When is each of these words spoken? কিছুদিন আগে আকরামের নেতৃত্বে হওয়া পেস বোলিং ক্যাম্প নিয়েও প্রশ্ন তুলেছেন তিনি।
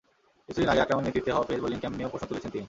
কিছুদিন 0.47 0.71
আগে 0.71 0.83
আকরামের 0.83 1.05
নেতৃত্বে 1.07 1.33
হওয়া 1.35 1.47
পেস 1.49 1.59
বোলিং 1.63 1.79
ক্যাম্প 1.81 1.95
নিয়েও 1.97 2.11
প্রশ্ন 2.13 2.25
তুলেছেন 2.29 2.51
তিনি। 2.53 2.59